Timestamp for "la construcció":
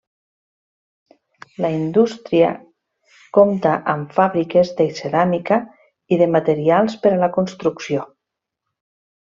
7.27-8.11